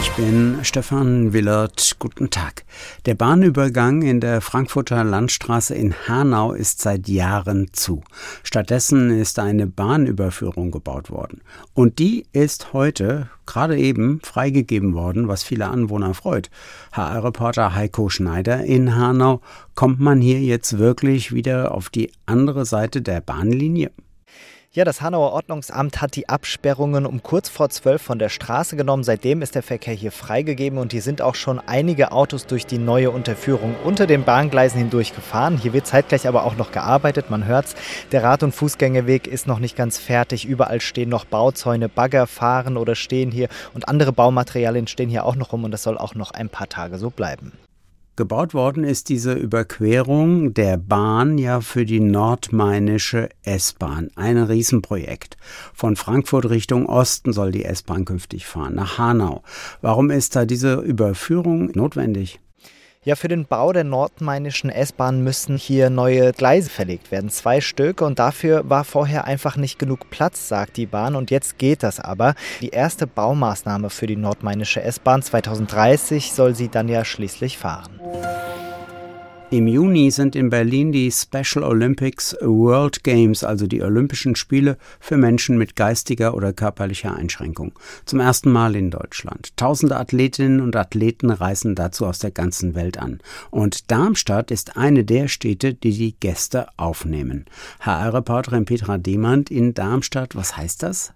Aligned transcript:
Ich 0.00 0.10
bin 0.12 0.58
Stefan 0.62 1.32
Willert. 1.32 1.96
Guten 1.98 2.28
Tag. 2.28 2.64
Der 3.06 3.14
Bahnübergang 3.14 4.02
in 4.02 4.20
der 4.20 4.40
Frankfurter 4.40 5.04
Landstraße 5.04 5.74
in 5.74 5.94
Hanau 6.08 6.52
ist 6.52 6.82
seit 6.82 7.08
Jahren 7.08 7.68
zu. 7.72 8.02
Stattdessen 8.42 9.10
ist 9.10 9.38
eine 9.38 9.66
Bahnüberführung 9.66 10.72
gebaut 10.72 11.10
worden. 11.10 11.42
Und 11.74 12.00
die 12.00 12.26
ist 12.32 12.72
heute, 12.72 13.28
gerade 13.46 13.78
eben, 13.78 14.20
freigegeben 14.22 14.94
worden, 14.94 15.28
was 15.28 15.44
viele 15.44 15.68
Anwohner 15.68 16.14
freut. 16.14 16.50
HR-Reporter 16.92 17.74
Heiko 17.74 18.08
Schneider 18.08 18.64
in 18.64 18.96
Hanau. 18.96 19.40
Kommt 19.74 20.00
man 20.00 20.20
hier 20.20 20.40
jetzt 20.40 20.78
wirklich 20.78 21.32
wieder 21.32 21.72
auf 21.72 21.88
die 21.88 22.10
andere 22.26 22.64
Seite 22.64 23.00
der 23.00 23.20
Bahnlinie? 23.20 23.92
Ja, 24.76 24.84
das 24.84 25.00
Hanauer 25.00 25.30
Ordnungsamt 25.30 26.02
hat 26.02 26.16
die 26.16 26.28
Absperrungen 26.28 27.06
um 27.06 27.22
kurz 27.22 27.48
vor 27.48 27.68
zwölf 27.68 28.02
von 28.02 28.18
der 28.18 28.28
Straße 28.28 28.74
genommen. 28.74 29.04
Seitdem 29.04 29.40
ist 29.40 29.54
der 29.54 29.62
Verkehr 29.62 29.94
hier 29.94 30.10
freigegeben 30.10 30.80
und 30.80 30.90
hier 30.90 31.00
sind 31.00 31.22
auch 31.22 31.36
schon 31.36 31.60
einige 31.60 32.10
Autos 32.10 32.46
durch 32.48 32.66
die 32.66 32.78
neue 32.78 33.12
Unterführung 33.12 33.76
unter 33.84 34.08
den 34.08 34.24
Bahngleisen 34.24 34.80
hindurch 34.80 35.14
gefahren. 35.14 35.58
Hier 35.58 35.74
wird 35.74 35.86
zeitgleich 35.86 36.26
aber 36.26 36.42
auch 36.42 36.56
noch 36.56 36.72
gearbeitet, 36.72 37.30
man 37.30 37.44
hört's. 37.44 37.76
Der 38.10 38.24
Rad- 38.24 38.42
und 38.42 38.52
Fußgängerweg 38.52 39.28
ist 39.28 39.46
noch 39.46 39.60
nicht 39.60 39.76
ganz 39.76 39.98
fertig. 39.98 40.44
Überall 40.44 40.80
stehen 40.80 41.08
noch 41.08 41.24
Bauzäune, 41.24 41.88
Bagger 41.88 42.26
fahren 42.26 42.76
oder 42.76 42.96
stehen 42.96 43.30
hier 43.30 43.46
und 43.74 43.88
andere 43.88 44.10
Baumaterialien 44.10 44.88
stehen 44.88 45.08
hier 45.08 45.24
auch 45.24 45.36
noch 45.36 45.52
rum 45.52 45.62
und 45.62 45.70
das 45.70 45.84
soll 45.84 45.98
auch 45.98 46.16
noch 46.16 46.32
ein 46.32 46.48
paar 46.48 46.68
Tage 46.68 46.98
so 46.98 47.10
bleiben. 47.10 47.52
Gebaut 48.16 48.54
worden 48.54 48.84
ist 48.84 49.08
diese 49.08 49.32
Überquerung 49.32 50.54
der 50.54 50.76
Bahn 50.76 51.36
ja 51.36 51.60
für 51.60 51.84
die 51.84 51.98
nordmainische 51.98 53.28
S-Bahn. 53.42 54.08
Ein 54.14 54.38
Riesenprojekt. 54.38 55.36
Von 55.74 55.96
Frankfurt 55.96 56.48
Richtung 56.48 56.86
Osten 56.86 57.32
soll 57.32 57.50
die 57.50 57.64
S-Bahn 57.64 58.04
künftig 58.04 58.46
fahren, 58.46 58.76
nach 58.76 58.98
Hanau. 58.98 59.42
Warum 59.80 60.10
ist 60.10 60.36
da 60.36 60.44
diese 60.44 60.74
Überführung 60.74 61.72
notwendig? 61.74 62.38
Ja, 63.02 63.16
für 63.16 63.26
den 63.26 63.46
Bau 63.46 63.72
der 63.72 63.82
nordmainischen 63.82 64.70
S-Bahn 64.70 65.22
müssen 65.24 65.56
hier 65.56 65.90
neue 65.90 66.32
Gleise 66.32 66.70
verlegt 66.70 67.10
werden, 67.10 67.30
zwei 67.30 67.60
Stücke. 67.60 68.04
Und 68.04 68.20
dafür 68.20 68.70
war 68.70 68.84
vorher 68.84 69.24
einfach 69.24 69.56
nicht 69.56 69.80
genug 69.80 70.08
Platz, 70.08 70.48
sagt 70.48 70.76
die 70.76 70.86
Bahn. 70.86 71.16
Und 71.16 71.32
jetzt 71.32 71.58
geht 71.58 71.82
das 71.82 71.98
aber. 71.98 72.34
Die 72.62 72.70
erste 72.70 73.08
Baumaßnahme 73.08 73.90
für 73.90 74.06
die 74.06 74.16
nordmainische 74.16 74.82
S-Bahn 74.82 75.20
2030 75.20 76.32
soll 76.32 76.54
sie 76.54 76.68
dann 76.68 76.88
ja 76.88 77.04
schließlich 77.04 77.58
fahren. 77.58 77.93
Im 79.50 79.68
Juni 79.68 80.10
sind 80.10 80.34
in 80.34 80.48
Berlin 80.50 80.90
die 80.90 81.12
Special 81.12 81.62
Olympics 81.62 82.34
World 82.40 83.04
Games, 83.04 83.44
also 83.44 83.66
die 83.66 83.82
Olympischen 83.82 84.34
Spiele 84.36 84.78
für 84.98 85.16
Menschen 85.16 85.58
mit 85.58 85.76
geistiger 85.76 86.34
oder 86.34 86.52
körperlicher 86.52 87.14
Einschränkung. 87.14 87.72
Zum 88.04 88.20
ersten 88.20 88.50
Mal 88.50 88.74
in 88.74 88.90
Deutschland. 88.90 89.56
Tausende 89.56 89.96
Athletinnen 89.96 90.60
und 90.60 90.74
Athleten 90.74 91.30
reisen 91.30 91.74
dazu 91.74 92.06
aus 92.06 92.18
der 92.18 92.30
ganzen 92.30 92.74
Welt 92.74 92.98
an. 92.98 93.20
Und 93.50 93.90
Darmstadt 93.92 94.50
ist 94.50 94.76
eine 94.76 95.04
der 95.04 95.28
Städte, 95.28 95.74
die 95.74 95.92
die 95.92 96.16
Gäste 96.18 96.66
aufnehmen. 96.76 97.44
HR-Reporterin 97.80 98.64
Petra 98.64 98.98
Demand 98.98 99.50
in 99.50 99.74
Darmstadt, 99.74 100.34
was 100.34 100.56
heißt 100.56 100.82
das? 100.82 101.12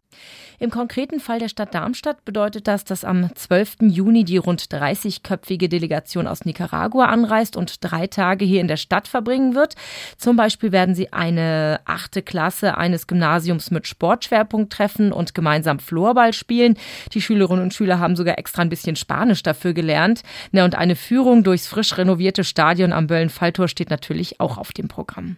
Im 0.60 0.70
konkreten 0.70 1.20
Fall 1.20 1.38
der 1.38 1.48
Stadt 1.48 1.72
Darmstadt 1.72 2.24
bedeutet 2.24 2.66
das, 2.66 2.84
dass 2.84 3.04
am 3.04 3.30
12. 3.32 3.76
Juni 3.82 4.24
die 4.24 4.38
rund 4.38 4.62
30-köpfige 4.62 5.68
Delegation 5.68 6.26
aus 6.26 6.44
Nicaragua 6.44 7.06
anreist 7.06 7.56
und 7.56 7.76
drei 7.80 8.08
Tage 8.08 8.44
hier 8.44 8.60
in 8.60 8.66
der 8.66 8.76
Stadt 8.76 9.06
verbringen 9.06 9.54
wird. 9.54 9.76
Zum 10.16 10.34
Beispiel 10.34 10.72
werden 10.72 10.96
sie 10.96 11.12
eine 11.12 11.80
achte 11.84 12.22
Klasse 12.22 12.76
eines 12.76 13.06
Gymnasiums 13.06 13.70
mit 13.70 13.86
Sportschwerpunkt 13.86 14.72
treffen 14.72 15.12
und 15.12 15.32
gemeinsam 15.32 15.78
Floorball 15.78 16.32
spielen. 16.32 16.76
Die 17.12 17.22
Schülerinnen 17.22 17.62
und 17.62 17.74
Schüler 17.74 18.00
haben 18.00 18.16
sogar 18.16 18.36
extra 18.36 18.62
ein 18.62 18.68
bisschen 18.68 18.96
Spanisch 18.96 19.44
dafür 19.44 19.74
gelernt. 19.74 20.22
Und 20.50 20.74
eine 20.74 20.96
Führung 20.96 21.44
durchs 21.44 21.68
frisch 21.68 21.96
renovierte 21.96 22.42
Stadion 22.42 22.92
am 22.92 23.06
Böllen-Falltor 23.06 23.68
steht 23.68 23.90
natürlich 23.90 24.40
auch 24.40 24.58
auf 24.58 24.72
dem 24.72 24.88
Programm. 24.88 25.36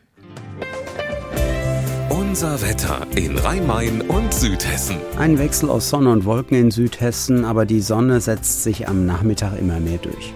Unser 2.31 2.63
Wetter 2.63 3.09
in 3.17 3.37
Rhein-Main 3.37 4.03
und 4.03 4.33
Südhessen. 4.33 4.99
Ein 5.19 5.41
Wechsel 5.41 5.69
aus 5.69 5.91
Sonne 5.91 6.13
und 6.13 6.25
Wolken 6.25 6.57
in 6.57 6.71
Südhessen, 6.71 7.45
aber 7.45 7.67
die 7.67 7.81
Sonne 7.81 8.21
setzt 8.21 8.63
sich 8.63 8.87
am 8.87 9.05
Nachmittag 9.05 9.59
immer 9.59 9.81
mehr 9.81 9.99
durch. 9.99 10.33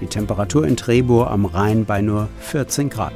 Die 0.00 0.06
Temperatur 0.06 0.66
in 0.66 0.74
Trebur 0.74 1.30
am 1.30 1.44
Rhein 1.44 1.84
bei 1.84 2.00
nur 2.00 2.30
14 2.40 2.88
Grad. 2.88 3.12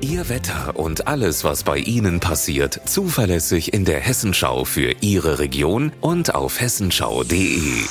Ihr 0.00 0.28
Wetter 0.28 0.76
und 0.76 1.08
alles, 1.08 1.42
was 1.42 1.64
bei 1.64 1.78
Ihnen 1.78 2.20
passiert, 2.20 2.80
zuverlässig 2.84 3.74
in 3.74 3.84
der 3.84 3.98
Hessenschau 3.98 4.64
für 4.64 4.94
Ihre 5.00 5.40
Region 5.40 5.90
und 6.00 6.36
auf 6.36 6.60
hessenschau.de. 6.60 7.82